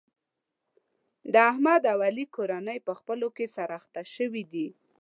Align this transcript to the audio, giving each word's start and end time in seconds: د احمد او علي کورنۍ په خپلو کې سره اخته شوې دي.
د 1.33 1.35
احمد 1.51 1.83
او 1.91 1.99
علي 2.07 2.25
کورنۍ 2.35 2.77
په 2.87 2.93
خپلو 2.99 3.27
کې 3.35 3.45
سره 3.55 3.73
اخته 3.79 4.01
شوې 4.15 4.43
دي. 4.53 4.67